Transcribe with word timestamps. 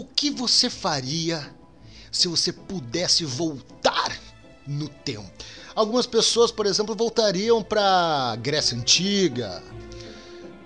O 0.00 0.04
que 0.06 0.30
você 0.30 0.70
faria 0.70 1.54
se 2.10 2.26
você 2.26 2.54
pudesse 2.54 3.22
voltar 3.22 4.18
no 4.66 4.88
tempo? 4.88 5.30
Algumas 5.74 6.06
pessoas, 6.06 6.50
por 6.50 6.64
exemplo, 6.64 6.96
voltariam 6.96 7.62
para 7.62 8.34
Grécia 8.36 8.78
Antiga, 8.78 9.62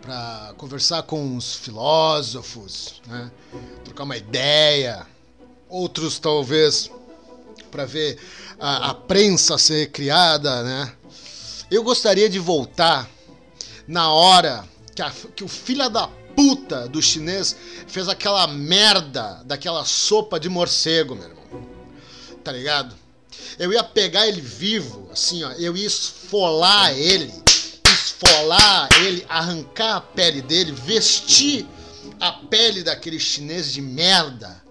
para 0.00 0.54
conversar 0.56 1.02
com 1.02 1.36
os 1.36 1.56
filósofos, 1.56 3.02
né? 3.08 3.28
trocar 3.82 4.04
uma 4.04 4.16
ideia. 4.16 5.04
Outros, 5.68 6.20
talvez, 6.20 6.88
para 7.72 7.84
ver 7.86 8.20
a, 8.60 8.90
a 8.90 8.94
prensa 8.94 9.58
ser 9.58 9.90
criada, 9.90 10.62
né? 10.62 10.94
Eu 11.68 11.82
gostaria 11.82 12.28
de 12.28 12.38
voltar 12.38 13.10
na 13.88 14.12
hora 14.12 14.64
que, 14.94 15.02
a, 15.02 15.10
que 15.34 15.42
o 15.42 15.48
filho 15.48 15.90
da 15.90 16.08
puta 16.34 16.88
do 16.88 17.00
chinês 17.00 17.56
fez 17.86 18.08
aquela 18.08 18.46
merda 18.46 19.42
daquela 19.44 19.84
sopa 19.84 20.38
de 20.38 20.48
morcego, 20.48 21.14
meu 21.14 21.28
irmão. 21.28 21.44
Tá 22.42 22.52
ligado? 22.52 22.94
Eu 23.58 23.72
ia 23.72 23.82
pegar 23.84 24.26
ele 24.26 24.40
vivo, 24.40 25.08
assim, 25.12 25.44
ó, 25.44 25.52
eu 25.52 25.76
ia 25.76 25.86
esfolar 25.86 26.92
ele, 26.96 27.32
esfolar 27.86 28.88
ele, 29.00 29.24
arrancar 29.28 29.96
a 29.96 30.00
pele 30.00 30.42
dele, 30.42 30.72
vestir 30.72 31.66
a 32.20 32.32
pele 32.32 32.82
daquele 32.82 33.18
chinês 33.18 33.72
de 33.72 33.80
merda. 33.80 34.62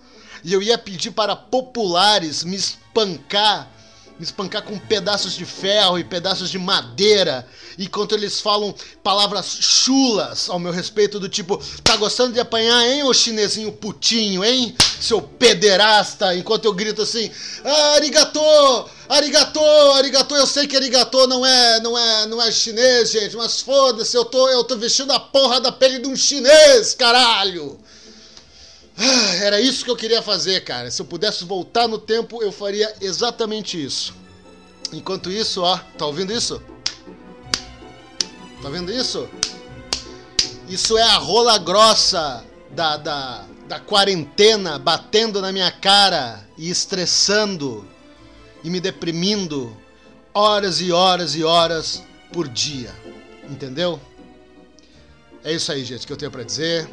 E 0.43 0.51
eu 0.51 0.61
ia 0.61 0.77
pedir 0.77 1.11
para 1.11 1.35
populares 1.35 2.43
me 2.43 2.55
espancar 2.55 3.69
me 4.17 4.23
espancar 4.23 4.61
com 4.61 4.77
pedaços 4.77 5.33
de 5.33 5.45
ferro 5.45 5.97
e 5.97 6.03
pedaços 6.03 6.49
de 6.49 6.59
madeira, 6.59 7.47
enquanto 7.77 8.13
eles 8.13 8.39
falam 8.39 8.73
palavras 9.01 9.57
chulas 9.59 10.49
ao 10.49 10.59
meu 10.59 10.71
respeito, 10.71 11.19
do 11.19 11.27
tipo: 11.27 11.61
tá 11.83 11.97
gostando 11.97 12.33
de 12.33 12.39
apanhar, 12.39 12.87
hein, 12.87 13.03
ô 13.03 13.13
chinesinho 13.13 13.71
putinho, 13.71 14.43
hein, 14.43 14.75
seu 14.99 15.21
pederasta? 15.21 16.35
Enquanto 16.35 16.65
eu 16.65 16.73
grito 16.73 17.01
assim: 17.01 17.29
ah, 17.63 17.93
arigatô, 17.95 18.89
arigatô, 19.09 19.91
arigatô. 19.93 20.35
Eu 20.35 20.47
sei 20.47 20.67
que 20.67 20.75
arigatô 20.75 21.25
não 21.27 21.45
é, 21.45 21.79
não 21.79 21.97
é, 21.97 22.25
não 22.27 22.41
é 22.41 22.51
chinês, 22.51 23.11
gente, 23.11 23.35
mas 23.35 23.61
foda-se, 23.61 24.15
eu 24.15 24.25
tô, 24.25 24.47
eu 24.49 24.63
tô 24.63 24.77
vestindo 24.77 25.11
a 25.11 25.19
porra 25.19 25.59
da 25.59 25.71
pele 25.71 25.99
de 25.99 26.07
um 26.07 26.15
chinês, 26.15 26.93
caralho. 26.93 27.79
Ah, 29.05 29.35
era 29.35 29.59
isso 29.59 29.83
que 29.83 29.91
eu 29.91 29.97
queria 29.97 30.21
fazer, 30.21 30.63
cara. 30.63 30.89
Se 30.89 31.01
eu 31.01 31.05
pudesse 31.05 31.43
voltar 31.43 31.87
no 31.87 31.97
tempo, 31.97 32.41
eu 32.41 32.51
faria 32.51 32.93
exatamente 33.01 33.83
isso. 33.83 34.13
Enquanto 34.93 35.29
isso, 35.29 35.61
ó, 35.61 35.77
tá 35.97 36.05
ouvindo 36.05 36.31
isso? 36.31 36.61
Tá 38.61 38.69
vendo 38.69 38.93
isso? 38.93 39.27
Isso 40.69 40.97
é 40.97 41.03
a 41.03 41.17
rola 41.17 41.57
grossa 41.57 42.45
da, 42.71 42.95
da, 42.95 43.45
da 43.67 43.79
quarentena 43.79 44.79
batendo 44.79 45.41
na 45.41 45.51
minha 45.51 45.69
cara 45.69 46.47
e 46.57 46.69
estressando 46.69 47.85
e 48.63 48.69
me 48.69 48.79
deprimindo 48.79 49.75
horas 50.33 50.79
e 50.79 50.93
horas 50.93 51.35
e 51.35 51.43
horas 51.43 52.03
por 52.31 52.47
dia. 52.47 52.95
Entendeu? 53.49 53.99
É 55.43 55.51
isso 55.51 55.71
aí, 55.71 55.83
gente, 55.83 56.07
que 56.07 56.13
eu 56.13 56.17
tenho 56.17 56.31
para 56.31 56.43
dizer. 56.43 56.89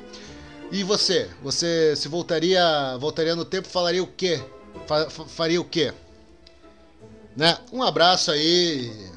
E 0.70 0.84
você? 0.84 1.28
Você 1.42 1.94
se 1.96 2.06
voltaria, 2.08 2.96
voltaria 2.98 3.34
no 3.34 3.44
tempo, 3.44 3.66
falaria 3.66 4.02
o 4.02 4.06
quê? 4.06 4.40
Fa 4.86 5.10
faria 5.10 5.60
o 5.60 5.64
quê? 5.64 5.92
Né? 7.36 7.58
Um 7.72 7.82
abraço 7.82 8.30
aí, 8.30 9.10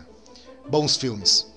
bons 0.67 0.97
filmes. 0.97 1.52